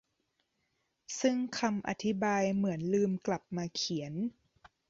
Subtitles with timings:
[1.21, 4.13] ซึ่งคำอธิบายเหมือนลืมกลับมาเขียน